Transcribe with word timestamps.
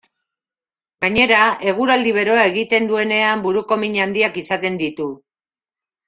Gainera, 1.03 1.41
eguraldi 1.71 2.13
beroa 2.15 2.45
egiten 2.51 2.87
duenean 2.91 3.43
buruko 3.43 3.77
min 3.83 3.99
handiak 4.07 4.41
izaten 4.43 4.79
ditu. 4.81 5.07